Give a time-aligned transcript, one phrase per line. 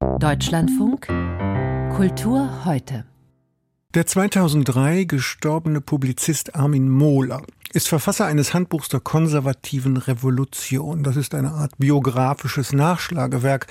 [0.00, 1.06] Deutschlandfunk
[1.96, 3.04] Kultur heute.
[3.94, 11.02] Der 2003 gestorbene Publizist Armin Mohler ist Verfasser eines Handbuchs der konservativen Revolution.
[11.02, 13.66] Das ist eine Art biografisches Nachschlagewerk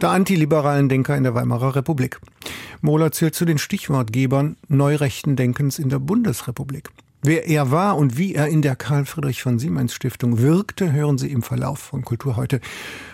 [0.00, 2.20] der antiliberalen Denker in der Weimarer Republik.
[2.80, 6.90] Mohler zählt zu den Stichwortgebern neurechten Denkens in der Bundesrepublik.
[7.26, 11.16] Wer er war und wie er in der Karl Friedrich von Siemens Stiftung wirkte, hören
[11.16, 12.60] Sie im Verlauf von Kultur heute.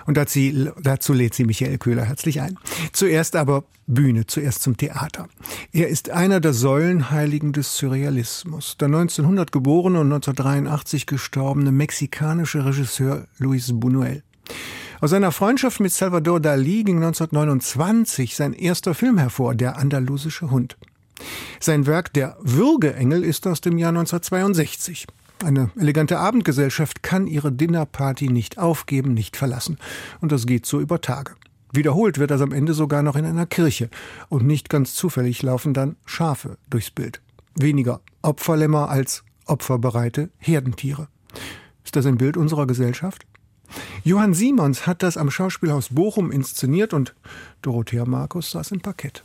[0.04, 2.58] Und dazu lädt sie Michael Köhler herzlich ein.
[2.92, 5.28] Zuerst aber Bühne, zuerst zum Theater.
[5.72, 8.76] Er ist einer der Säulenheiligen des Surrealismus.
[8.80, 14.22] Der 1900 geborene und 1983 gestorbene mexikanische Regisseur Luis Buñuel.
[15.00, 20.76] Aus seiner Freundschaft mit Salvador Dali ging 1929 sein erster Film hervor, Der andalusische Hund.
[21.60, 25.06] Sein Werk Der Würgeengel ist aus dem Jahr 1962.
[25.44, 29.78] Eine elegante Abendgesellschaft kann ihre Dinnerparty nicht aufgeben, nicht verlassen.
[30.20, 31.34] Und das geht so über Tage.
[31.72, 33.88] Wiederholt wird das am Ende sogar noch in einer Kirche.
[34.28, 37.22] Und nicht ganz zufällig laufen dann Schafe durchs Bild.
[37.54, 41.08] Weniger Opferlämmer als opferbereite Herdentiere.
[41.84, 43.24] Ist das ein Bild unserer Gesellschaft?
[44.04, 47.14] Johann Simons hat das am Schauspielhaus Bochum inszeniert und
[47.62, 49.24] Dorothea Markus saß im Parkett.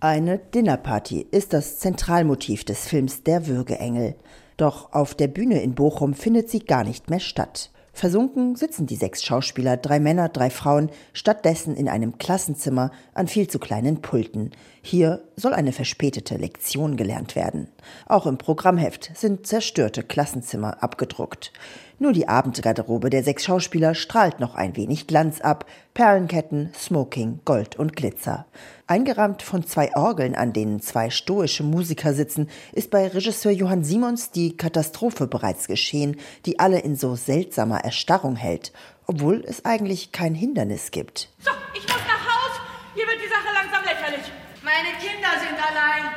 [0.00, 4.14] Eine Dinnerparty ist das Zentralmotiv des Films Der Würgeengel.
[4.56, 7.72] Doch auf der Bühne in Bochum findet sie gar nicht mehr statt.
[7.92, 13.48] Versunken sitzen die sechs Schauspieler, drei Männer, drei Frauen, stattdessen in einem Klassenzimmer an viel
[13.48, 14.52] zu kleinen Pulten.
[14.82, 17.66] Hier soll eine verspätete Lektion gelernt werden.
[18.06, 21.52] Auch im Programmheft sind zerstörte Klassenzimmer abgedruckt.
[22.00, 25.66] Nur die Abendgarderobe der sechs Schauspieler strahlt noch ein wenig Glanz ab.
[25.94, 28.46] Perlenketten, Smoking, Gold und Glitzer.
[28.86, 34.30] Eingerahmt von zwei Orgeln, an denen zwei stoische Musiker sitzen, ist bei Regisseur Johann Simons
[34.30, 38.72] die Katastrophe bereits geschehen, die alle in so seltsamer Erstarrung hält,
[39.06, 41.30] obwohl es eigentlich kein Hindernis gibt.
[41.40, 42.60] So, ich muss nach Haus.
[42.94, 44.32] Hier wird die Sache langsam lächerlich.
[44.62, 46.12] Meine Kinder sind allein.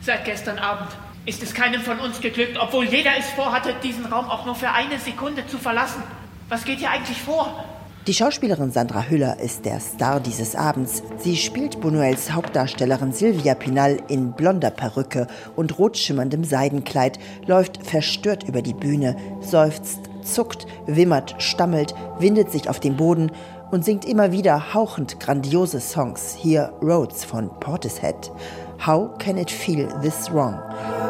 [0.00, 0.90] Seit gestern Abend
[1.26, 4.70] ist es keinem von uns geglückt, obwohl jeder es vorhatte, diesen Raum auch nur für
[4.70, 6.02] eine Sekunde zu verlassen.
[6.48, 7.64] Was geht hier eigentlich vor?
[8.06, 11.02] Die Schauspielerin Sandra Hüller ist der Star dieses Abends.
[11.16, 15.26] Sie spielt Buñuels Hauptdarstellerin Silvia Pinal in blonder Perücke
[15.56, 22.78] und rotschimmerndem Seidenkleid, läuft verstört über die Bühne, seufzt, zuckt, wimmert, stammelt, windet sich auf
[22.78, 23.32] den Boden
[23.70, 26.36] und singt immer wieder hauchend grandiose Songs.
[26.38, 28.30] Hier Rhodes von Portishead.
[28.78, 30.60] How can it feel this wrong?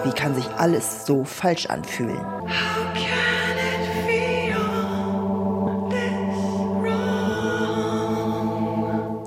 [0.04, 2.20] Wie kann sich alles so falsch anfühlen?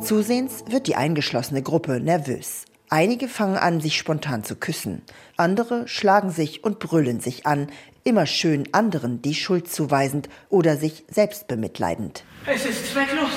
[0.03, 2.63] Zusehends wird die eingeschlossene Gruppe nervös.
[2.89, 5.01] Einige fangen an, sich spontan zu küssen.
[5.35, 7.67] Andere schlagen sich und brüllen sich an,
[8.05, 12.23] immer schön anderen die Schuld zuweisend oder sich selbst bemitleidend.
[12.45, 13.31] Es ist zwecklos.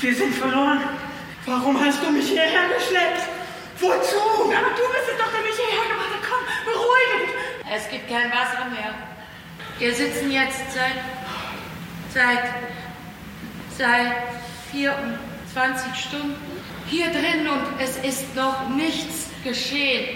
[0.00, 0.80] Wir sind verloren.
[1.46, 3.37] Warum hast du mich hierher geschleppt?
[3.80, 4.18] Wozu?
[4.44, 6.22] Aber du bist es doch, der mich hierher gemacht hat.
[6.28, 7.34] Komm, beruhige dich.
[7.74, 8.94] Es gibt kein Wasser mehr.
[9.78, 10.98] Wir sitzen jetzt seit,
[12.12, 12.44] seit,
[13.76, 14.12] seit
[14.72, 16.34] 24 Stunden
[16.88, 20.06] hier drin und es ist noch nichts geschehen.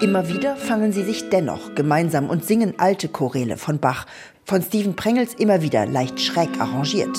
[0.00, 4.06] Immer wieder fangen sie sich dennoch gemeinsam und singen alte Choräle von Bach,
[4.44, 7.16] von Steven Prengels immer wieder leicht schräg arrangiert.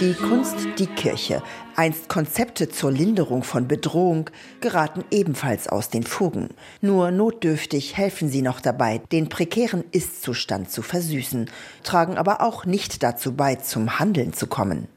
[0.00, 1.42] Die Kunst, die Kirche,
[1.76, 4.30] einst Konzepte zur Linderung von Bedrohung,
[4.62, 6.48] geraten ebenfalls aus den Fugen.
[6.80, 11.50] Nur notdürftig helfen sie noch dabei, den prekären Ist-Zustand zu versüßen,
[11.82, 14.88] tragen aber auch nicht dazu bei, zum Handeln zu kommen.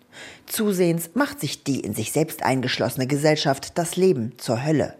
[0.45, 4.95] Zusehends macht sich die in sich selbst eingeschlossene Gesellschaft das Leben zur Hölle.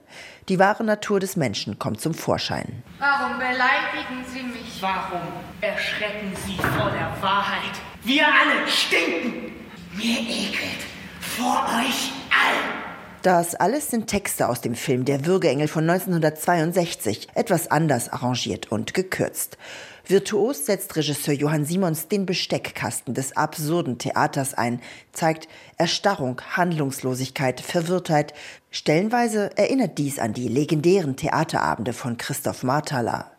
[0.50, 2.84] Die wahre Natur des Menschen kommt zum Vorschein.
[3.00, 4.82] Warum beleidigen Sie mich?
[4.82, 5.22] Warum
[5.62, 7.72] erschrecken Sie vor der Wahrheit?
[8.04, 9.63] Wir alle stinken!
[9.96, 10.82] Mir ekelt
[11.20, 12.84] vor euch allen.
[13.22, 18.96] Das alles sind Texte aus dem Film Der Würgeengel von 1962, etwas anders arrangiert und
[18.96, 19.60] gekürzt.
[20.08, 24.82] Virtuos setzt Regisseur Johann Simons den Besteckkasten des absurden Theaters ein,
[25.12, 25.48] zeigt
[25.78, 28.34] Erstarrung, Handlungslosigkeit, Verwirrtheit.
[28.72, 33.33] Stellenweise erinnert dies an die legendären Theaterabende von Christoph Marthaler.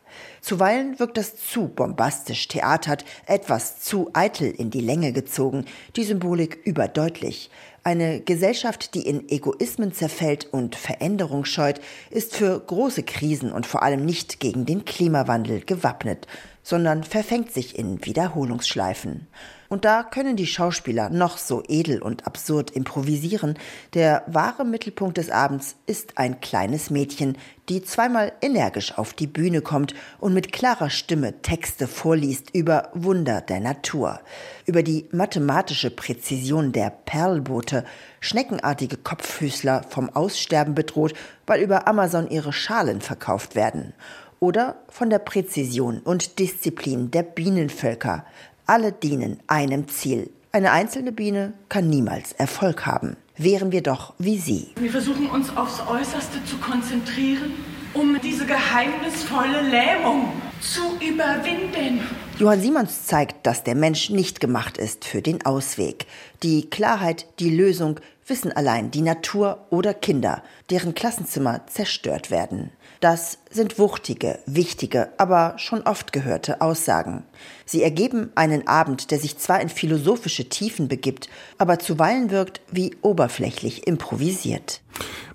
[0.44, 5.64] Zuweilen wirkt das zu bombastisch theatert, etwas zu eitel in die Länge gezogen,
[5.96, 7.49] die Symbolik überdeutlich.
[7.82, 11.81] Eine Gesellschaft, die in Egoismen zerfällt und Veränderung scheut,
[12.11, 16.26] ist für große Krisen und vor allem nicht gegen den Klimawandel gewappnet,
[16.62, 19.26] sondern verfängt sich in Wiederholungsschleifen.
[19.75, 23.59] Und da können die Schauspieler noch so edel und absurd improvisieren.
[23.93, 27.37] Der wahre Mittelpunkt des Abends ist ein kleines Mädchen,
[27.69, 33.41] die zweimal energisch auf die Bühne kommt und mit klarer Stimme Texte vorliest über Wunder
[33.41, 34.21] der Natur,
[34.65, 37.85] über die mathematische Präzision der Perlboote,
[38.21, 41.15] schneckenartige Kopffüßler vom Aussterben bedroht,
[41.49, 43.93] weil über Amazon ihre Schalen verkauft werden,
[44.38, 48.26] oder von der Präzision und Disziplin der Bienenvölker.
[48.66, 50.31] Alle dienen einem Ziel.
[50.50, 53.16] Eine einzelne Biene kann niemals Erfolg haben.
[53.37, 54.69] Wären wir doch wie sie.
[54.76, 57.52] Wir versuchen uns aufs Äußerste zu konzentrieren
[57.94, 62.00] um diese geheimnisvolle Lähmung zu überwinden.
[62.38, 66.06] Johann Simons zeigt, dass der Mensch nicht gemacht ist für den Ausweg.
[66.43, 72.71] Die Klarheit, die Lösung wissen allein die Natur oder Kinder, deren Klassenzimmer zerstört werden.
[73.00, 77.25] Das sind wuchtige, wichtige, aber schon oft gehörte Aussagen.
[77.67, 81.29] Sie ergeben einen Abend, der sich zwar in philosophische Tiefen begibt,
[81.59, 84.81] aber zuweilen wirkt wie oberflächlich improvisiert.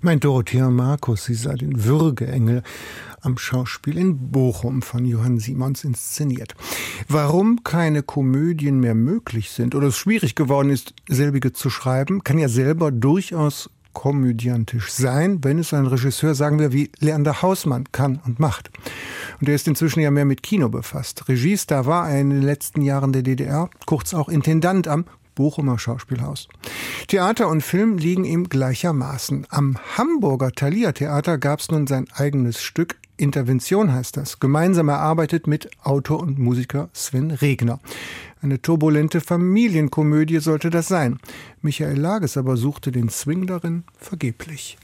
[0.00, 2.62] Mein Dorothea Markus, sie sei den Würgeengel
[3.22, 6.54] am Schauspiel in Bochum von Johann Simons inszeniert.
[7.08, 12.38] Warum keine Komödien mehr möglich sind oder es schwierig geworden ist, selbige zu schreiben, kann
[12.38, 18.20] ja selber durchaus komödiantisch sein, wenn es ein Regisseur, sagen wir, wie Leander Hausmann kann
[18.24, 18.70] und macht.
[19.40, 21.28] Und er ist inzwischen ja mehr mit Kino befasst.
[21.28, 26.48] Regiestar war er in den letzten Jahren der DDR, kurz auch Intendant am Bochumer Schauspielhaus.
[27.08, 29.46] Theater und Film liegen ihm gleichermaßen.
[29.48, 35.46] Am Hamburger Thalia Theater gab es nun sein eigenes Stück Intervention heißt das, gemeinsam erarbeitet
[35.46, 37.78] mit Autor und Musiker Sven Regner.
[38.42, 41.18] Eine turbulente Familienkomödie sollte das sein.
[41.60, 44.78] Michael Lages aber suchte den Swing darin vergeblich.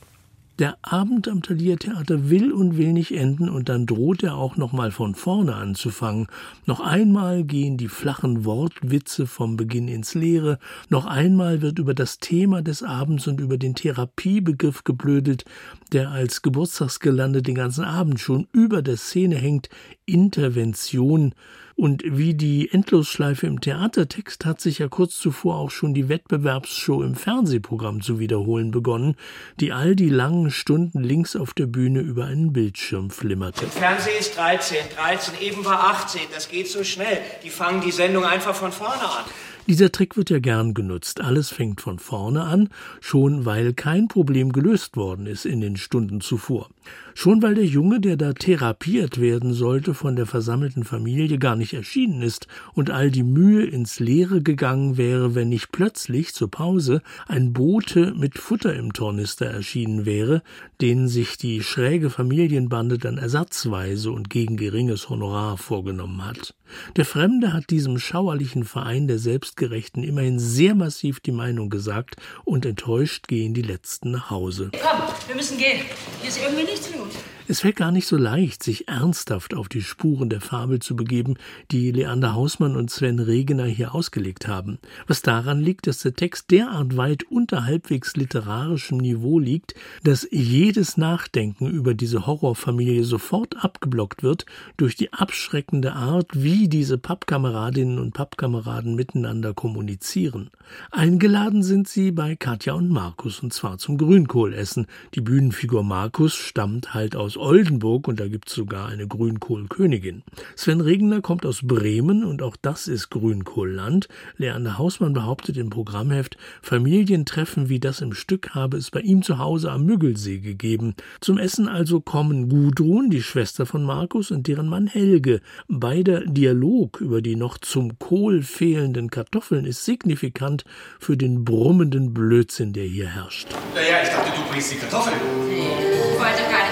[0.58, 4.56] Der Abend am Thalia Theater will und will nicht enden und dann droht er auch
[4.56, 6.28] noch mal von vorne anzufangen.
[6.64, 10.58] Noch einmal gehen die flachen Wortwitze vom Beginn ins Leere.
[10.88, 15.44] Noch einmal wird über das Thema des Abends und über den Therapiebegriff geblödelt,
[15.92, 19.68] der als Geburtstagsgelande den ganzen Abend schon über der Szene hängt.
[20.06, 21.34] Intervention.
[21.76, 27.02] Und wie die Endlosschleife im Theatertext hat sich ja kurz zuvor auch schon die Wettbewerbsshow
[27.02, 29.14] im Fernsehprogramm zu wiederholen begonnen,
[29.60, 33.66] die all die langen Stunden links auf der Bühne über einen Bildschirm flimmerte.
[33.66, 37.18] Im Fernsehen ist 13, 13, eben war 18, das geht so schnell.
[37.44, 39.24] Die fangen die Sendung einfach von vorne an.
[39.66, 41.20] Dieser Trick wird ja gern genutzt.
[41.20, 42.70] Alles fängt von vorne an,
[43.00, 46.70] schon weil kein Problem gelöst worden ist in den Stunden zuvor.
[47.18, 51.72] Schon weil der Junge, der da therapiert werden sollte, von der versammelten Familie gar nicht
[51.72, 57.00] erschienen ist und all die Mühe ins Leere gegangen wäre, wenn nicht plötzlich zur Pause
[57.26, 60.42] ein Bote mit Futter im Tornister erschienen wäre,
[60.82, 66.54] den sich die schräge Familienbande dann ersatzweise und gegen geringes Honorar vorgenommen hat.
[66.96, 72.66] Der Fremde hat diesem schauerlichen Verein der Selbstgerechten immerhin sehr massiv die Meinung gesagt und
[72.66, 74.70] enttäuscht gehen die Letzten nach Hause.
[74.72, 75.80] Komm, wir müssen gehen.
[76.20, 77.05] Hier ist irgendwie nichts mehr.
[77.48, 81.36] Es fällt gar nicht so leicht, sich ernsthaft auf die Spuren der Fabel zu begeben,
[81.70, 84.78] die Leander Hausmann und Sven Regener hier ausgelegt haben.
[85.06, 90.96] Was daran liegt, dass der Text derart weit unter halbwegs literarischem Niveau liegt, dass jedes
[90.96, 94.44] Nachdenken über diese Horrorfamilie sofort abgeblockt wird
[94.76, 100.50] durch die abschreckende Art, wie diese Pappkameradinnen und Pappkameraden miteinander kommunizieren.
[100.90, 104.88] Eingeladen sind sie bei Katja und Markus, und zwar zum Grünkohlessen.
[105.14, 110.22] Die Bühnenfigur Markus stammt halt aus Oldenburg und da gibt's sogar eine Grünkohlkönigin.
[110.54, 114.08] Sven Regner kommt aus Bremen und auch das ist Grünkohlland.
[114.36, 119.38] Leander Hausmann behauptet im Programmheft, Familientreffen wie das im Stück habe es bei ihm zu
[119.38, 120.94] Hause am Müggelsee gegeben.
[121.20, 125.40] Zum Essen also kommen Gudrun, die Schwester von Markus, und deren Mann Helge.
[125.68, 130.64] Beider Dialog über die noch zum Kohl fehlenden Kartoffeln ist signifikant
[130.98, 133.48] für den brummenden Blödsinn, der hier herrscht.
[133.74, 135.16] Naja, ich dachte, du bringst die Kartoffeln.
[135.48, 135.68] Nee,
[136.12, 136.65] ich wollte keine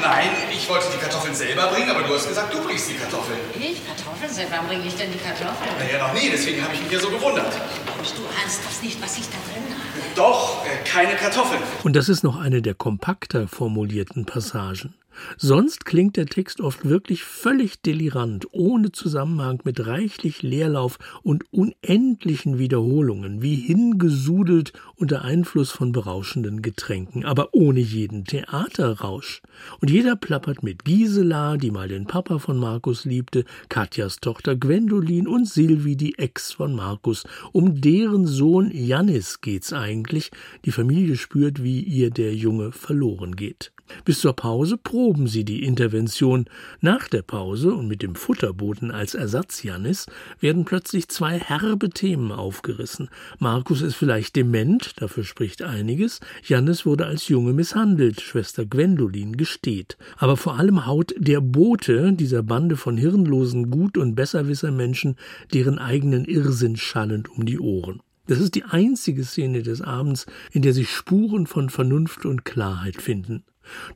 [0.00, 3.38] Nein, ich wollte die Kartoffeln selber bringen, aber du hast gesagt, du bringst die Kartoffeln.
[3.54, 3.86] Ich?
[3.86, 4.32] Kartoffeln?
[4.32, 5.70] Seit wann bringe ich denn die Kartoffeln?
[5.78, 7.52] Naja, noch nie, deswegen habe ich mich ja so gewundert.
[7.96, 10.00] Mensch, du ahnst das nicht, was ich da drin habe.
[10.16, 11.62] Doch, äh, keine Kartoffeln.
[11.84, 14.94] Und das ist noch eine der kompakter formulierten Passagen.
[15.36, 22.58] Sonst klingt der Text oft wirklich völlig delirant, ohne Zusammenhang mit reichlich Leerlauf und unendlichen
[22.58, 29.42] Wiederholungen, wie hingesudelt unter Einfluss von berauschenden Getränken, aber ohne jeden Theaterrausch.
[29.80, 35.26] Und jeder plappert mit Gisela, die mal den Papa von Markus liebte, Katjas Tochter Gwendolin
[35.26, 37.24] und Silvi, die Ex von Markus.
[37.52, 40.30] Um deren Sohn Jannis geht's eigentlich.
[40.64, 43.72] Die Familie spürt, wie ihr der Junge verloren geht.
[44.04, 46.46] Bis zur Pause proben sie die Intervention.
[46.80, 50.06] Nach der Pause und mit dem Futterboten als Ersatz Jannis
[50.40, 53.08] werden plötzlich zwei herbe Themen aufgerissen.
[53.38, 56.20] Markus ist vielleicht dement, dafür spricht einiges.
[56.44, 59.96] Jannis wurde als Junge misshandelt, Schwester Gwendolin gesteht.
[60.16, 65.16] Aber vor allem haut der Bote dieser Bande von hirnlosen Gut- und Besserwisser-Menschen
[65.52, 68.00] deren eigenen Irrsinn schallend um die Ohren.
[68.26, 73.02] Das ist die einzige Szene des Abends, in der sich Spuren von Vernunft und Klarheit
[73.02, 73.42] finden.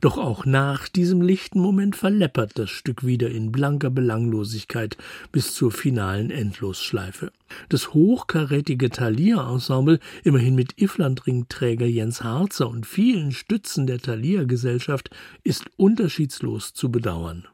[0.01, 4.97] Doch auch nach diesem lichten Moment verleppert das Stück wieder in blanker Belanglosigkeit
[5.31, 7.31] bis zur finalen Endlosschleife.
[7.69, 15.09] Das hochkarätige Thalia-Ensemble, immerhin mit Ifflandring-Träger Jens Harzer und vielen Stützen der Thalia-Gesellschaft,
[15.43, 17.47] ist unterschiedslos zu bedauern.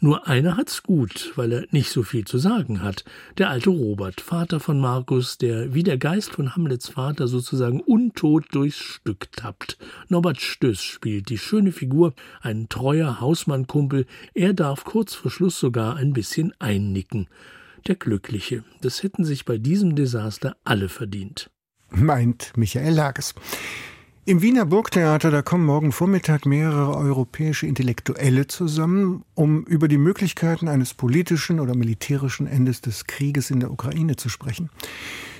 [0.00, 3.04] Nur einer hat's gut, weil er nicht so viel zu sagen hat.
[3.38, 8.46] Der alte Robert, Vater von Markus, der wie der Geist von Hamlets Vater sozusagen untot
[8.50, 9.78] durchs Stück tappt.
[10.08, 14.06] Norbert Stöß spielt die schöne Figur, ein treuer Hausmannkumpel.
[14.34, 17.28] Er darf kurz vor Schluss sogar ein bisschen einnicken.
[17.86, 18.64] Der Glückliche.
[18.80, 21.50] Das hätten sich bei diesem Desaster alle verdient.
[21.90, 23.34] Meint Michael Lages.
[24.24, 30.68] Im Wiener Burgtheater, da kommen morgen Vormittag mehrere europäische Intellektuelle zusammen, um über die Möglichkeiten
[30.68, 34.70] eines politischen oder militärischen Endes des Krieges in der Ukraine zu sprechen.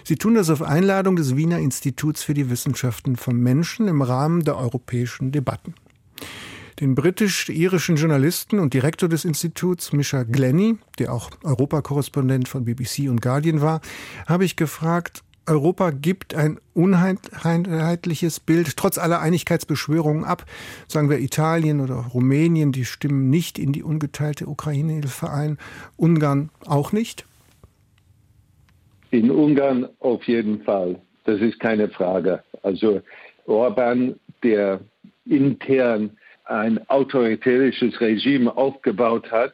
[0.02, 4.42] Sie tun das auf Einladung des Wiener Instituts für die Wissenschaften vom Menschen im Rahmen
[4.42, 5.74] der europäischen Debatten.
[6.80, 13.22] Den britisch-irischen Journalisten und Direktor des Instituts, Misha Glenny, der auch Europakorrespondent von BBC und
[13.22, 13.80] Guardian war,
[14.26, 20.44] habe ich gefragt, Europa gibt ein uneinheitliches Bild trotz aller Einigkeitsbeschwörungen ab.
[20.88, 25.58] Sagen wir Italien oder Rumänien, die stimmen nicht in die ungeteilte Ukraine-Hilfe ein.
[25.96, 27.25] Ungarn auch nicht?
[29.11, 31.00] In Ungarn auf jeden Fall.
[31.25, 32.42] Das ist keine Frage.
[32.62, 33.02] Also
[33.46, 34.80] Orban, der
[35.26, 36.11] intern
[36.44, 39.52] ein autoritärisches Regime aufgebaut hat,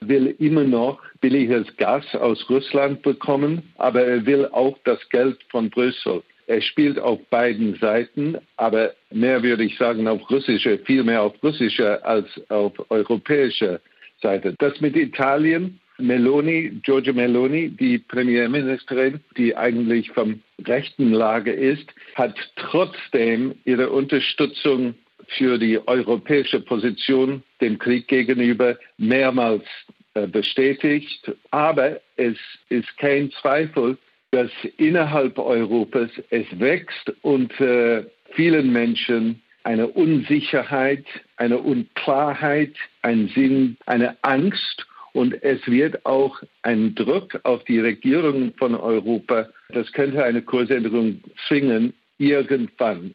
[0.00, 5.70] will immer noch billiges Gas aus Russland bekommen, aber er will auch das Geld von
[5.70, 6.22] Brüssel.
[6.46, 11.40] Er spielt auf beiden Seiten, aber mehr würde ich sagen auf russischer, viel mehr auf
[11.42, 13.80] russischer als auf europäischer
[14.20, 14.54] Seite.
[14.58, 22.34] Das mit Italien, Meloni, Giorgia Meloni, die Premierministerin, die eigentlich vom rechten Lager ist, hat
[22.56, 24.94] trotzdem ihre Unterstützung
[25.38, 29.64] für die europäische Position dem Krieg gegenüber mehrmals
[30.14, 31.30] bestätigt.
[31.50, 32.36] Aber es
[32.68, 33.98] ist kein Zweifel,
[34.30, 41.04] dass innerhalb Europas es wächst und äh, vielen Menschen eine Unsicherheit,
[41.36, 48.54] eine Unklarheit, ein Sinn, eine Angst und es wird auch ein Druck auf die Regierung
[48.54, 49.48] von Europa.
[49.70, 53.14] Das könnte eine Kursänderung zwingen, irgendwann.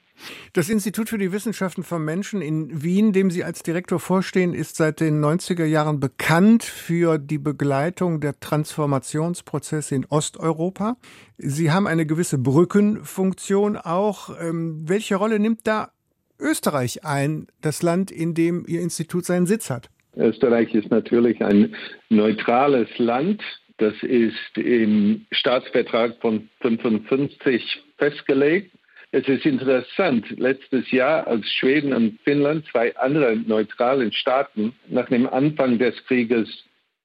[0.54, 4.76] Das Institut für die Wissenschaften vom Menschen in Wien, dem Sie als Direktor vorstehen, ist
[4.76, 10.98] seit den 90er Jahren bekannt für die Begleitung der Transformationsprozesse in Osteuropa.
[11.38, 14.30] Sie haben eine gewisse Brückenfunktion auch.
[14.42, 15.92] Ähm, welche Rolle nimmt da
[16.40, 19.90] Österreich ein, das Land, in dem Ihr Institut seinen Sitz hat?
[20.16, 21.76] Österreich ist natürlich ein
[22.10, 23.42] neutrales Land.
[23.78, 28.72] Das ist im Staatsvertrag von 55 festgelegt.
[29.16, 35.26] Es ist interessant, letztes Jahr, als Schweden und Finnland, zwei andere neutralen Staaten, nach dem
[35.26, 36.50] Anfang des Krieges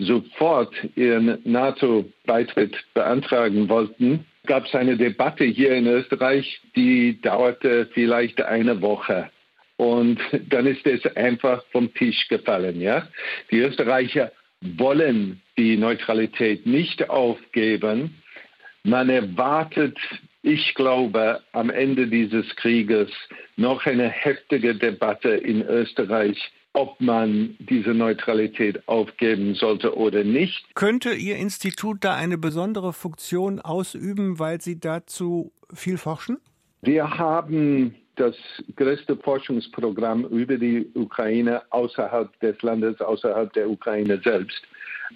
[0.00, 8.42] sofort ihren NATO-Beitritt beantragen wollten, gab es eine Debatte hier in Österreich, die dauerte vielleicht
[8.42, 9.30] eine Woche.
[9.76, 12.80] Und dann ist es einfach vom Tisch gefallen.
[12.80, 13.06] Ja?
[13.52, 18.20] Die Österreicher wollen die Neutralität nicht aufgeben.
[18.82, 19.96] Man erwartet
[20.42, 23.10] ich glaube, am Ende dieses Krieges
[23.56, 26.38] noch eine heftige Debatte in Österreich,
[26.72, 30.64] ob man diese Neutralität aufgeben sollte oder nicht.
[30.74, 36.38] Könnte Ihr Institut da eine besondere Funktion ausüben, weil Sie dazu viel forschen?
[36.82, 38.36] Wir haben das
[38.76, 44.62] größte Forschungsprogramm über die Ukraine außerhalb des Landes, außerhalb der Ukraine selbst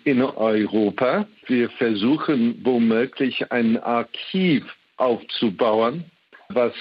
[0.05, 1.27] in Europa.
[1.47, 4.65] Wir versuchen womöglich ein Archiv
[4.97, 6.05] aufzubauen,
[6.49, 6.73] was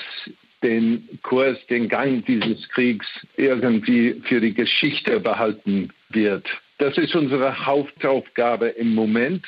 [0.61, 3.05] den Kurs, den Gang dieses Kriegs
[3.35, 6.47] irgendwie für die Geschichte behalten wird.
[6.77, 9.45] Das ist unsere Hauptaufgabe im Moment.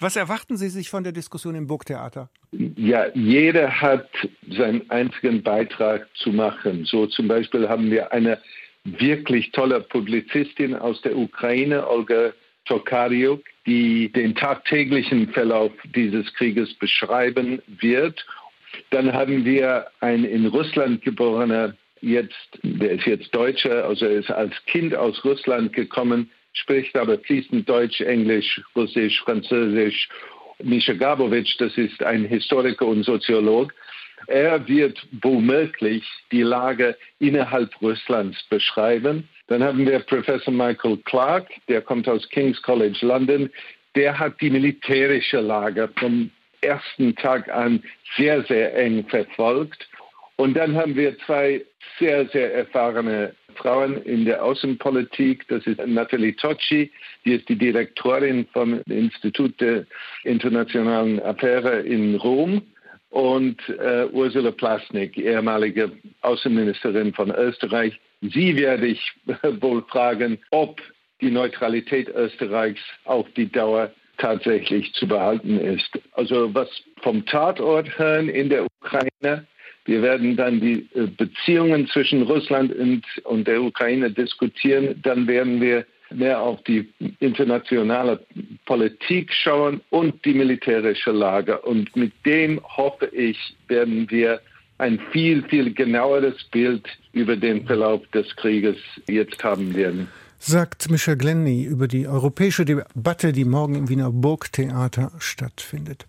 [0.00, 2.30] Was erwarten Sie sich von der Diskussion im Burgtheater?
[2.76, 4.08] Ja, jeder hat
[4.48, 6.84] seinen einzigen Beitrag zu machen.
[6.84, 8.40] So zum Beispiel haben wir eine
[8.84, 12.32] wirklich tolle Publizistin aus der Ukraine, Olga
[12.72, 18.24] Tokariuk, die den tagtäglichen Verlauf dieses Krieges beschreiben wird.
[18.88, 24.30] Dann haben wir ein in Russland geborener jetzt, der ist jetzt Deutscher, also er ist
[24.30, 30.08] als Kind aus Russland gekommen, spricht aber fließend Deutsch, Englisch, Russisch, Französisch.
[30.62, 33.74] Mischa Gabowitsch, das ist ein Historiker und Soziolog.
[34.28, 39.28] Er wird womöglich die Lage innerhalb Russlands beschreiben.
[39.52, 43.50] Dann haben wir Professor Michael Clark, der kommt aus King's College London.
[43.94, 46.30] Der hat die militärische Lage vom
[46.62, 47.82] ersten Tag an
[48.16, 49.86] sehr, sehr eng verfolgt.
[50.36, 51.62] Und dann haben wir zwei
[51.98, 55.46] sehr, sehr erfahrene Frauen in der Außenpolitik.
[55.48, 56.90] Das ist Nathalie Tocci,
[57.26, 59.84] die ist die Direktorin vom Institut der
[60.24, 62.62] internationalen Affäre in Rom.
[63.10, 65.92] Und äh, Ursula Plasnik, ehemalige
[66.22, 68.00] Außenministerin von Österreich.
[68.22, 69.12] Sie werde ich
[69.60, 70.80] wohl fragen, ob
[71.20, 75.90] die Neutralität Österreichs auf die Dauer tatsächlich zu behalten ist.
[76.12, 76.68] Also was
[77.02, 79.46] vom Tatort hören in der Ukraine,
[79.84, 85.00] wir werden dann die äh, Beziehungen zwischen Russland und, und der Ukraine diskutieren.
[85.02, 86.88] Dann werden wir mehr auf die
[87.18, 88.24] internationale
[88.66, 91.58] Politik schauen und die militärische Lage.
[91.60, 94.40] Und mit dem hoffe ich, werden wir
[94.82, 100.08] ein viel, viel genaueres Bild über den Verlauf des Krieges jetzt haben werden
[100.44, 106.04] sagt Michel Glenny über die europäische Debatte, die morgen im Wiener Burgtheater stattfindet.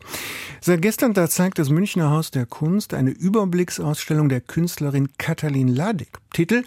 [0.60, 6.18] Seit gestern da zeigt das Münchner Haus der Kunst eine Überblicksausstellung der Künstlerin Katalin Ladig.
[6.34, 6.64] Titel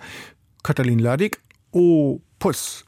[0.63, 1.41] Katalin Ladig
[1.73, 2.87] Opus.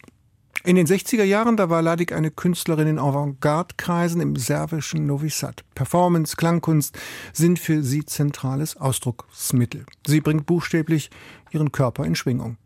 [0.64, 5.64] In den 60er Jahren, da war Ladig eine Künstlerin in Avantgarde-Kreisen im serbischen Novi Sad.
[5.74, 6.98] Performance, Klangkunst
[7.32, 9.86] sind für sie zentrales Ausdrucksmittel.
[10.06, 11.10] Sie bringt buchstäblich
[11.52, 12.56] ihren Körper in Schwingung.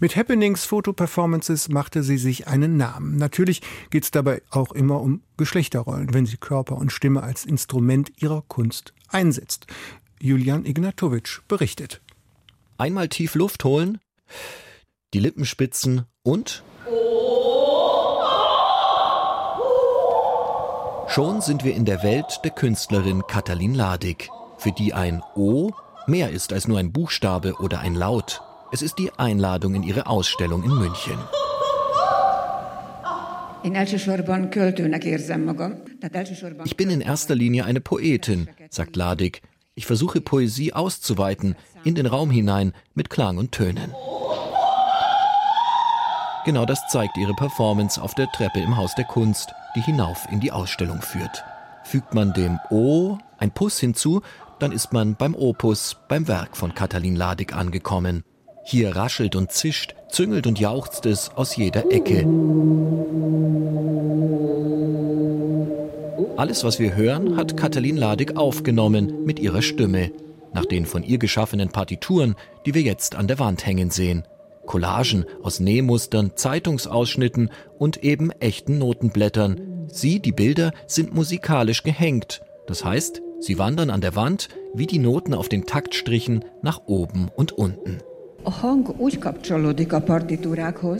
[0.00, 3.16] Mit Happenings Fotoperformances machte sie sich einen Namen.
[3.16, 8.12] Natürlich geht es dabei auch immer um Geschlechterrollen, wenn sie Körper und Stimme als Instrument
[8.20, 9.66] ihrer Kunst einsetzt.
[10.20, 12.02] Julian Ignatowitsch berichtet.
[12.76, 13.98] Einmal tief Luft holen,
[15.14, 16.62] die Lippen spitzen und
[21.10, 25.72] Schon sind wir in der Welt der Künstlerin Katalin Ladig, für die ein O
[26.06, 28.42] mehr ist als nur ein Buchstabe oder ein Laut.
[28.72, 31.18] Es ist die Einladung in ihre Ausstellung in München.
[36.64, 39.42] Ich bin in erster Linie eine Poetin, sagt Ladig.
[39.74, 43.94] Ich versuche Poesie auszuweiten, in den Raum hinein, mit Klang und Tönen.
[46.44, 50.40] Genau das zeigt ihre Performance auf der Treppe im Haus der Kunst, die hinauf in
[50.40, 51.44] die Ausstellung führt.
[51.84, 54.22] Fügt man dem O ein Puss hinzu,
[54.58, 58.24] dann ist man beim Opus, beim Werk von Katalin Ladig angekommen.
[58.64, 62.26] Hier raschelt und zischt, züngelt und jauchzt es aus jeder Ecke.
[66.36, 70.12] Alles, was wir hören, hat Katalin Ladig aufgenommen mit ihrer Stimme,
[70.52, 74.24] nach den von ihr geschaffenen Partituren, die wir jetzt an der Wand hängen sehen.
[74.68, 79.88] Collagen aus Nähmustern, Zeitungsausschnitten und eben echten Notenblättern.
[79.90, 82.42] Sie, die Bilder, sind musikalisch gehängt.
[82.66, 87.30] Das heißt, sie wandern an der Wand wie die Noten auf den Taktstrichen nach oben
[87.34, 87.98] und unten.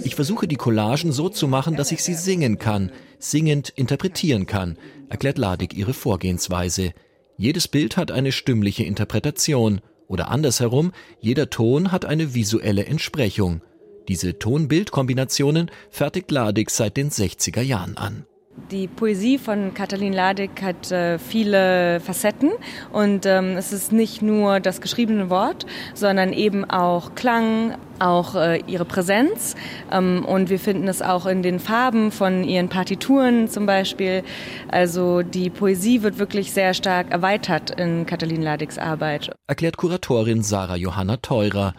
[0.04, 4.78] Ich versuche die Collagen so zu machen, dass ich sie singen kann, singend interpretieren kann,
[5.10, 6.92] erklärt Ladig ihre Vorgehensweise.
[7.36, 13.62] Jedes Bild hat eine stimmliche Interpretation oder andersherum, jeder Ton hat eine visuelle Entsprechung.
[14.08, 18.26] Diese Ton-Bild-Kombinationen fertigt Ladig seit den 60er Jahren an.
[18.70, 22.50] Die Poesie von Katalin Ladig hat äh, viele Facetten
[22.92, 28.60] und ähm, es ist nicht nur das geschriebene Wort, sondern eben auch Klang, auch äh,
[28.66, 29.54] ihre Präsenz
[29.90, 34.22] ähm, und wir finden es auch in den Farben von ihren Partituren zum Beispiel.
[34.68, 39.30] Also die Poesie wird wirklich sehr stark erweitert in Katalin Ladigs Arbeit.
[39.46, 41.74] Erklärt Kuratorin Sarah Johanna Teurer.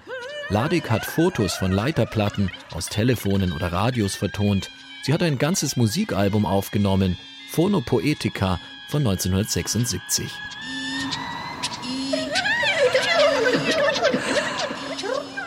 [0.49, 4.71] Ladig hat Fotos von Leiterplatten aus Telefonen oder Radios vertont.
[5.01, 7.17] Sie hat ein ganzes Musikalbum aufgenommen,
[7.49, 8.59] Phono Poetica
[8.89, 10.29] von 1976.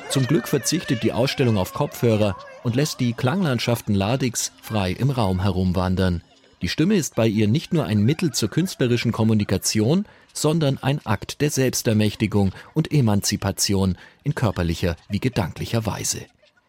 [0.08, 5.40] Zum Glück verzichtet die Ausstellung auf Kopfhörer und lässt die Klanglandschaften Ladigs frei im Raum
[5.40, 6.22] herumwandern.
[6.60, 11.40] Die Stimme ist bei ihr nicht nur ein Mittel zur künstlerischen Kommunikation, sondern ein Akt
[11.40, 16.26] der Selbstermächtigung und Emanzipation in körperlicher wie gedanklicher Weise.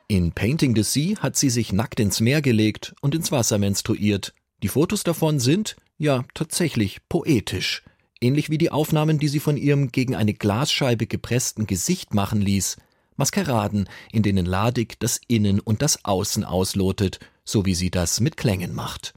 [0.08, 4.34] In Painting the Sea hat sie sich nackt ins Meer gelegt und ins Wasser menstruiert.
[4.62, 7.84] Die Fotos davon sind, ja, tatsächlich poetisch.
[8.22, 12.78] Ähnlich wie die Aufnahmen, die sie von ihrem gegen eine Glasscheibe gepressten Gesicht machen ließ.
[13.16, 18.38] Maskeraden, in denen Ladig das Innen und das Außen auslotet, so wie sie das mit
[18.38, 19.14] Klängen macht.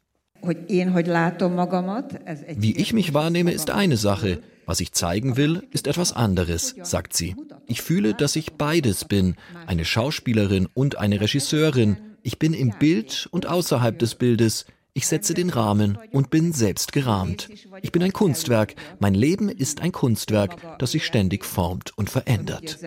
[2.56, 4.42] Wie ich mich wahrnehme, ist eine Sache.
[4.66, 7.36] Was ich zeigen will, ist etwas anderes, sagt sie.
[7.66, 11.96] Ich fühle, dass ich beides bin, eine Schauspielerin und eine Regisseurin.
[12.22, 14.66] Ich bin im Bild und außerhalb des Bildes.
[14.92, 17.48] Ich setze den Rahmen und bin selbst gerahmt.
[17.82, 18.74] Ich bin ein Kunstwerk.
[18.98, 22.78] Mein Leben ist ein Kunstwerk, das sich ständig formt und verändert.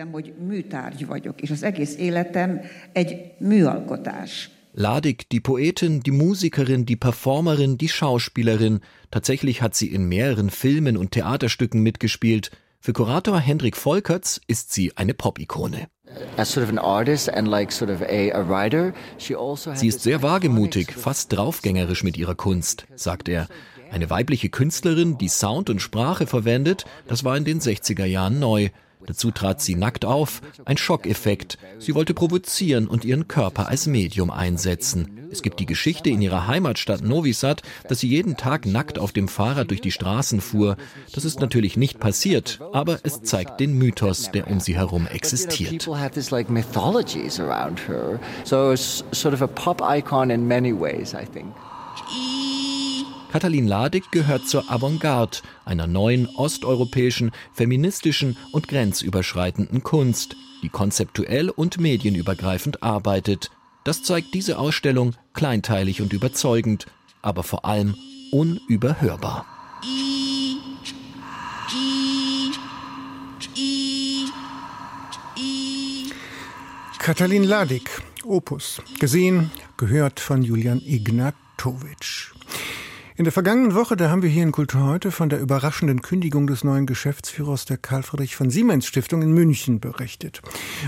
[4.80, 8.80] Ladig, die Poetin, die Musikerin, die Performerin, die Schauspielerin.
[9.10, 12.50] Tatsächlich hat sie in mehreren Filmen und Theaterstücken mitgespielt.
[12.80, 15.88] Für Kurator Hendrik Volkerts ist sie eine Pop-Ikone.
[19.76, 23.48] Sie ist sehr wagemutig, fast draufgängerisch mit ihrer Kunst, sagt er.
[23.92, 28.70] Eine weibliche Künstlerin, die Sound und Sprache verwendet, das war in den 60er Jahren neu.
[29.06, 31.58] Dazu trat sie nackt auf, ein Schockeffekt.
[31.78, 35.20] Sie wollte provozieren und ihren Körper als Medium einsetzen.
[35.30, 39.12] Es gibt die Geschichte in ihrer Heimatstadt Novi Sad, dass sie jeden Tag nackt auf
[39.12, 40.76] dem Fahrrad durch die Straßen fuhr.
[41.14, 45.82] Das ist natürlich nicht passiert, aber es zeigt den Mythos, der um sie herum existiert.
[48.44, 49.40] So sort of.
[53.30, 61.78] Katalin Ladig gehört zur Avantgarde, einer neuen osteuropäischen, feministischen und grenzüberschreitenden Kunst, die konzeptuell und
[61.78, 63.52] medienübergreifend arbeitet.
[63.84, 66.86] Das zeigt diese Ausstellung kleinteilig und überzeugend,
[67.22, 67.94] aber vor allem
[68.32, 69.46] unüberhörbar.
[76.98, 82.32] Katalin Ladig, Opus, gesehen, gehört von Julian Ignatowitsch.
[83.20, 86.46] In der vergangenen Woche, da haben wir hier in Kultur heute von der überraschenden Kündigung
[86.46, 90.40] des neuen Geschäftsführers der Karl Friedrich von Siemens Stiftung in München berichtet.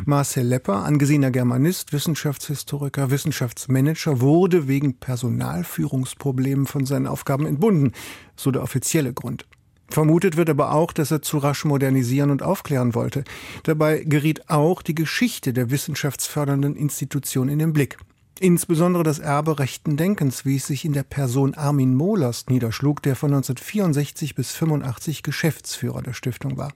[0.07, 7.93] Marcel Lepper, angesehener Germanist, Wissenschaftshistoriker, Wissenschaftsmanager, wurde wegen Personalführungsproblemen von seinen Aufgaben entbunden,
[8.35, 9.45] so der offizielle Grund.
[9.91, 13.25] Vermutet wird aber auch, dass er zu rasch modernisieren und aufklären wollte.
[13.65, 17.99] Dabei geriet auch die Geschichte der wissenschaftsfördernden Institution in den Blick.
[18.41, 23.15] Insbesondere das Erbe rechten Denkens, wie es sich in der Person Armin Mohlers niederschlug, der
[23.15, 26.73] von 1964 bis 85 Geschäftsführer der Stiftung war.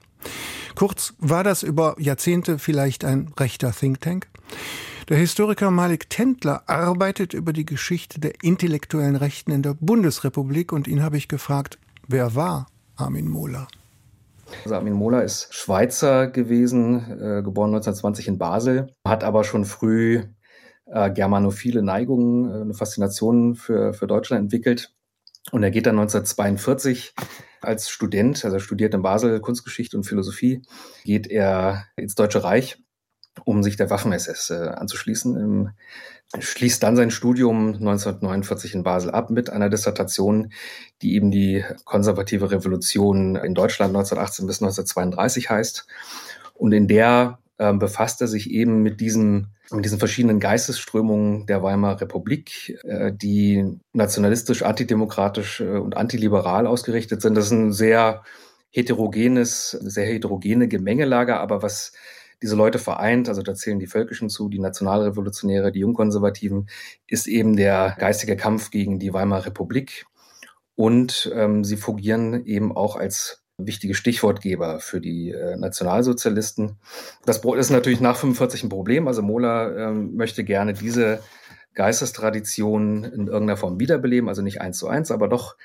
[0.75, 4.27] Kurz war das über Jahrzehnte vielleicht ein rechter Think Tank?
[5.09, 10.87] Der Historiker Malik Tendler arbeitet über die Geschichte der intellektuellen Rechten in der Bundesrepublik und
[10.87, 12.67] ihn habe ich gefragt, wer war
[12.97, 13.67] Armin Mohler?
[14.63, 20.23] Also Armin Mohler ist Schweizer gewesen, äh, geboren 1920 in Basel, hat aber schon früh
[20.91, 24.93] äh, germanophile Neigungen, äh, eine Faszination für, für Deutschland entwickelt.
[25.51, 27.13] Und er geht dann 1942
[27.61, 30.61] als Student, also er studiert in Basel Kunstgeschichte und Philosophie,
[31.03, 32.83] geht er ins Deutsche Reich,
[33.45, 35.37] um sich der Waffen-SS äh, anzuschließen.
[35.37, 35.69] Ähm,
[36.39, 40.51] schließt dann sein Studium 1949 in Basel ab mit einer Dissertation,
[41.01, 45.87] die eben die konservative Revolution in Deutschland 1918 bis 1932 heißt.
[46.53, 51.61] Und in der äh, befasst er sich eben mit diesen mit diesen verschiedenen Geistesströmungen der
[51.61, 57.35] Weimarer Republik, äh, die nationalistisch, antidemokratisch äh, und antiliberal ausgerichtet sind.
[57.35, 58.23] Das ist ein sehr
[58.69, 61.93] heterogenes, sehr heterogene Gemengelage, aber was
[62.41, 66.69] diese Leute vereint, also da zählen die Völkischen zu, die Nationalrevolutionäre, die Jungkonservativen,
[67.07, 70.05] ist eben der geistige Kampf gegen die Weimarer Republik.
[70.75, 76.77] Und ähm, sie fungieren eben auch als wichtige Stichwortgeber für die äh, Nationalsozialisten.
[77.25, 79.07] Das ist natürlich nach 45 ein Problem.
[79.07, 81.21] Also Mola ähm, möchte gerne diese
[81.73, 85.55] Geistestradition in irgendeiner Form wiederbeleben, also nicht eins zu eins, aber doch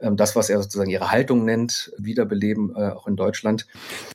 [0.00, 3.66] ähm, das, was er sozusagen ihre Haltung nennt, wiederbeleben, äh, auch in Deutschland.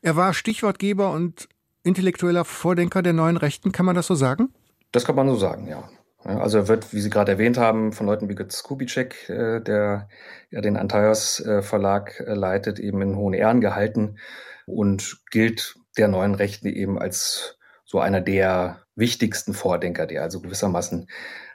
[0.02, 1.48] Er war Stichwortgeber und
[1.84, 4.54] intellektueller Vordenker der neuen Rechten, kann man das so sagen?
[4.92, 5.90] Das kann man so sagen, ja.
[6.24, 10.08] Also er wird, wie Sie gerade erwähnt haben, von Leuten wie Götz Kubitschek, äh, der
[10.52, 14.18] ja den Antaios äh, Verlag äh, leitet, eben in hohen Ehren gehalten
[14.66, 21.08] und gilt der neuen Rechten eben als so einer der wichtigsten Vordenker, der also gewissermaßen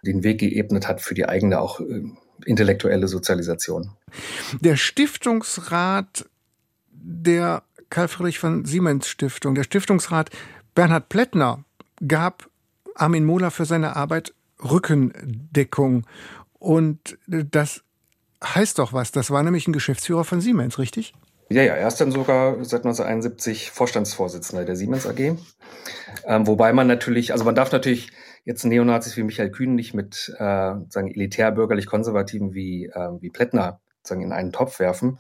[0.03, 1.81] den Weg geebnet hat für die eigene auch
[2.45, 3.93] intellektuelle Sozialisation.
[4.61, 6.27] Der Stiftungsrat
[6.91, 10.31] der Karl Friedrich von Siemens Stiftung, der Stiftungsrat
[10.75, 11.65] Bernhard Plättner
[12.07, 12.49] gab
[12.95, 14.35] Armin Mohler für seine Arbeit
[14.71, 16.07] Rückendeckung.
[16.59, 17.83] Und das
[18.43, 19.13] heißt doch was.
[19.13, 21.15] Das war nämlich ein Geschäftsführer von Siemens, richtig?
[21.49, 25.37] Ja, ja, er ist dann sogar seit 1971 Vorstandsvorsitzender der Siemens AG.
[26.27, 28.11] Ähm, wobei man natürlich, also man darf natürlich
[28.45, 33.31] jetzt Neonazis wie Michael Kühn nicht mit äh, sagen elitär bürgerlich konservativen wie äh, wie
[33.31, 35.19] Plättner sagen in einen Topf werfen,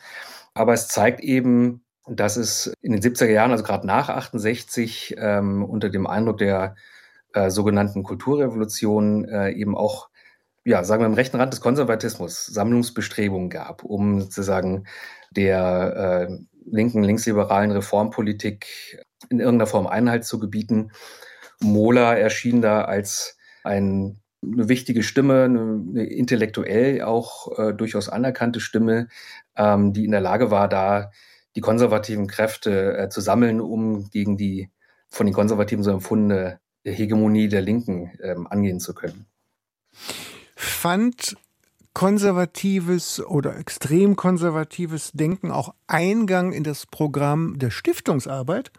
[0.54, 5.64] aber es zeigt eben, dass es in den 70er Jahren, also gerade nach 68 ähm,
[5.64, 6.76] unter dem Eindruck der
[7.36, 10.08] äh, sogenannten Kulturrevolution äh, eben auch
[10.64, 14.84] ja, sagen wir, am rechten Rand des Konservatismus Sammlungsbestrebungen gab, um sozusagen
[15.30, 20.90] der äh, linken, linksliberalen Reformpolitik in irgendeiner Form Einhalt zu gebieten.
[21.60, 28.58] Mola erschien da als ein, eine wichtige Stimme, eine, eine intellektuell auch äh, durchaus anerkannte
[28.58, 29.06] Stimme,
[29.56, 31.12] ähm, die in der Lage war, da
[31.54, 34.70] die konservativen Kräfte äh, zu sammeln, um gegen die
[35.08, 36.58] von den Konservativen so empfundene
[36.92, 39.26] Hegemonie der Linken ähm, angehen zu können.
[40.54, 41.36] Fand
[41.94, 48.70] konservatives oder extrem konservatives Denken auch Eingang in das Programm der Stiftungsarbeit?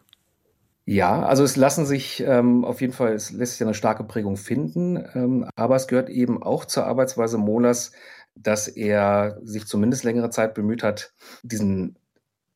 [0.85, 4.37] Ja, also es lassen sich ähm, auf jeden Fall, es lässt sich eine starke Prägung
[4.37, 7.91] finden, ähm, aber es gehört eben auch zur Arbeitsweise Molas,
[8.35, 11.11] dass er sich zumindest längere Zeit bemüht hat,
[11.43, 11.97] diesen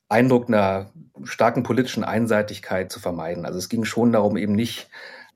[0.08, 0.92] Eindruck einer
[1.24, 3.46] starken politischen Einseitigkeit zu vermeiden.
[3.46, 4.90] Also es ging schon darum, eben nicht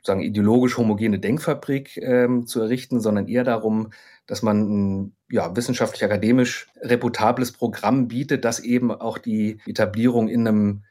[0.05, 3.89] sozusagen ideologisch homogene Denkfabrik ähm, zu errichten, sondern eher darum,
[4.27, 4.59] dass man
[5.01, 10.83] ein ja, wissenschaftlich-akademisch reputables Programm bietet, das eben auch die Etablierung in einem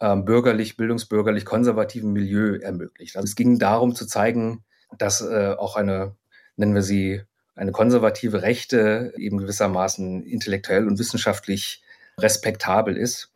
[0.00, 3.16] ähm, bürgerlich, bildungsbürgerlich konservativen Milieu ermöglicht.
[3.16, 4.62] Also es ging darum zu zeigen,
[4.96, 6.14] dass äh, auch eine,
[6.54, 7.22] nennen wir sie,
[7.56, 11.82] eine konservative Rechte eben gewissermaßen intellektuell und wissenschaftlich
[12.16, 13.32] respektabel ist.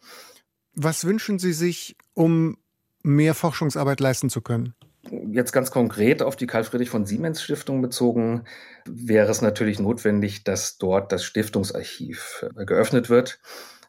[0.75, 2.59] Was wünschen Sie sich, um
[3.03, 4.75] mehr Forschungsarbeit leisten zu können?
[5.11, 8.45] Jetzt ganz konkret auf die Karl-Friedrich von Siemens Stiftung bezogen,
[8.85, 13.39] wäre es natürlich notwendig, dass dort das Stiftungsarchiv äh, geöffnet wird.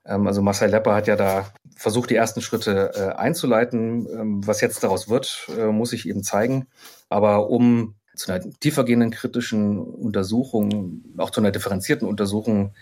[0.05, 4.07] Ähm, also Marcel Lepper hat ja da versucht, die ersten Schritte äh, einzuleiten.
[4.11, 6.67] Ähm, was jetzt daraus wird, äh, muss ich eben zeigen.
[7.09, 12.73] Aber um zu einer tiefergehenden kritischen Untersuchung, auch zu einer differenzierten Untersuchung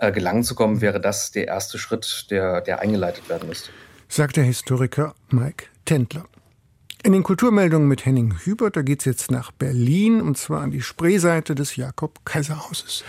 [0.00, 3.70] gelangen zu kommen, wäre das der erste Schritt, der, der eingeleitet werden müsste.
[4.08, 6.24] Sagt der Historiker Mike Tendler.
[7.04, 10.72] In den Kulturmeldungen mit Henning Hubert, da geht es jetzt nach Berlin und zwar an
[10.72, 13.04] die Spreeseite des Jakob-Kaiser-Hauses.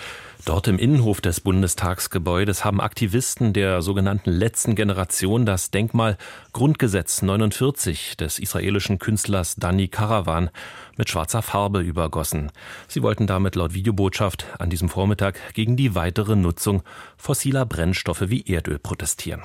[0.45, 6.17] Dort im Innenhof des Bundestagsgebäudes haben Aktivisten der sogenannten letzten Generation das Denkmal
[6.53, 10.51] Grundgesetz 49 des israelischen Künstlers Dani Karawan
[10.95, 12.51] mit schwarzer Farbe übergossen.
[12.87, 16.83] Sie wollten damit laut Videobotschaft an diesem Vormittag gegen die weitere Nutzung
[17.17, 19.41] fossiler Brennstoffe wie Erdöl protestieren.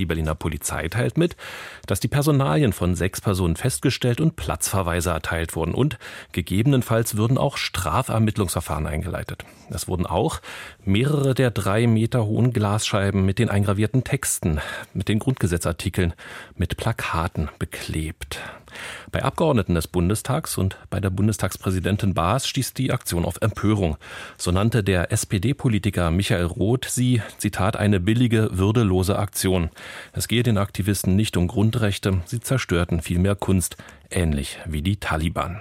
[0.00, 1.36] Die Berliner Polizei teilt mit,
[1.86, 5.98] dass die Personalien von sechs Personen festgestellt und Platzverweise erteilt wurden und
[6.32, 9.44] gegebenenfalls würden auch Strafermittlungsverfahren eingeleitet.
[9.68, 10.40] Es wurden auch
[10.82, 14.58] mehrere der drei Meter hohen Glasscheiben mit den eingravierten Texten,
[14.94, 16.14] mit den Grundgesetzartikeln,
[16.56, 18.40] mit Plakaten beklebt.
[19.12, 23.96] Bei Abgeordneten des Bundestags und bei der Bundestagspräsidentin Baas stieß die Aktion auf Empörung.
[24.36, 29.70] So nannte der SPD-Politiker Michael Roth sie, Zitat, eine billige, würdelose Aktion.
[30.12, 33.76] Es gehe den Aktivisten nicht um Grundrechte, sie zerstörten vielmehr Kunst,
[34.10, 35.60] ähnlich wie die Taliban.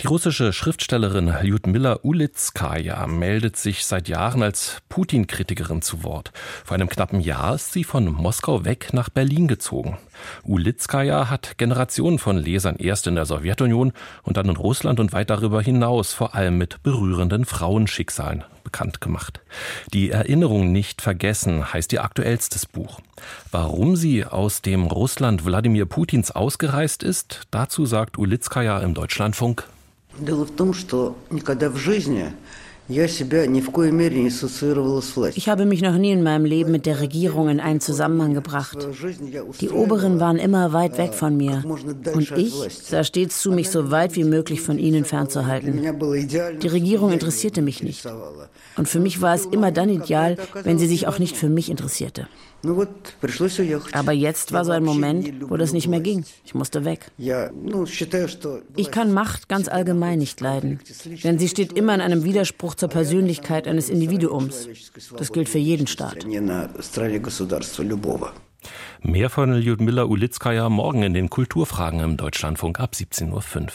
[0.00, 6.32] Die russische Schriftstellerin Lyudmila Ulitskaya meldet sich seit Jahren als Putin-Kritikerin zu Wort.
[6.64, 9.98] Vor einem knappen Jahr ist sie von Moskau weg nach Berlin gezogen.
[10.43, 15.29] Ulitskaya hat Generationen von Lesern erst in der Sowjetunion und dann in Russland und weit
[15.29, 19.39] darüber hinaus vor allem mit berührenden Frauenschicksalen bekannt gemacht.
[19.93, 22.99] Die Erinnerung nicht vergessen heißt ihr aktuellstes Buch.
[23.51, 29.63] Warum sie aus dem Russland Wladimir Putins ausgereist ist, dazu sagt Ulitskaya im Deutschlandfunk.
[30.19, 32.33] Дело в том, что никогда в жизни
[35.34, 38.86] ich habe mich noch nie in meinem Leben mit der Regierung in einen Zusammenhang gebracht.
[39.60, 41.64] Die Oberen waren immer weit weg von mir.
[42.12, 45.80] Und ich sah stets zu, mich so weit wie möglich von ihnen fernzuhalten.
[46.60, 48.06] Die Regierung interessierte mich nicht.
[48.76, 51.70] Und für mich war es immer dann ideal, wenn sie sich auch nicht für mich
[51.70, 52.28] interessierte.
[53.92, 56.24] Aber jetzt war so ein Moment, wo das nicht mehr ging.
[56.44, 57.10] Ich musste weg.
[58.76, 60.80] Ich kann Macht ganz allgemein nicht leiden,
[61.24, 64.68] denn sie steht immer in einem Widerspruch zur Persönlichkeit eines Individuums.
[65.16, 66.24] Das gilt für jeden Staat.
[69.02, 73.68] Mehr von Lyudmila Ulitskaya morgen in den Kulturfragen im Deutschlandfunk ab 17.05 Uhr.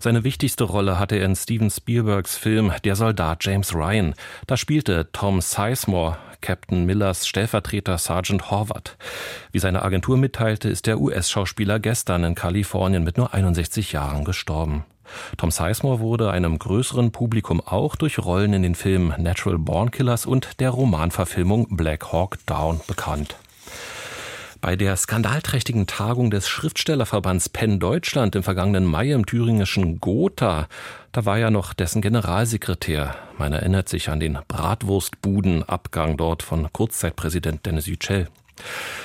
[0.00, 4.14] Seine wichtigste Rolle hatte er in Steven Spielbergs Film Der Soldat James Ryan.
[4.46, 8.98] Da spielte Tom Sizemore Captain Millers Stellvertreter Sergeant Horvath.
[9.50, 14.84] Wie seine Agentur mitteilte, ist der US-Schauspieler gestern in Kalifornien mit nur 61 Jahren gestorben.
[15.38, 20.26] Tom Sizemore wurde einem größeren Publikum auch durch Rollen in den Filmen Natural Born Killers
[20.26, 23.36] und der Romanverfilmung Black Hawk Down bekannt.
[24.64, 30.68] Bei der skandalträchtigen Tagung des Schriftstellerverbands Penn Deutschland im vergangenen Mai im thüringischen Gotha,
[31.12, 33.14] da war ja noch dessen Generalsekretär.
[33.36, 38.28] Man erinnert sich an den Bratwurstbudenabgang dort von Kurzzeitpräsident Dennis Yücel.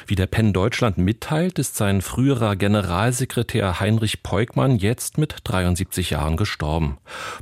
[0.07, 6.37] Wie der Penn Deutschland mitteilt, ist sein früherer Generalsekretär Heinrich Peukmann jetzt mit 73 Jahren
[6.37, 6.97] gestorben.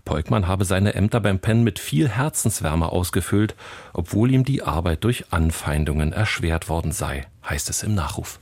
[0.05, 3.55] Peukmann habe seine Ämter beim Penn mit viel Herzenswärme ausgefüllt,
[3.93, 8.39] obwohl ihm die Arbeit durch Anfeindungen erschwert worden sei, heißt es im Nachruf.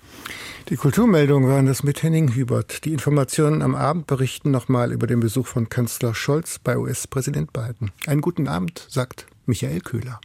[0.69, 2.85] Die Kulturmeldungen waren das mit Henning Hubert.
[2.85, 7.91] Die Informationen am Abend berichten nochmal über den Besuch von Kanzler Scholz bei US-Präsident Biden.
[8.07, 10.19] Einen guten Abend, sagt Michael Köhler.